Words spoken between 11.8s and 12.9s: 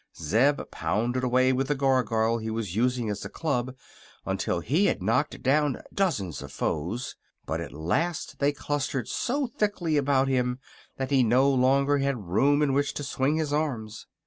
had room in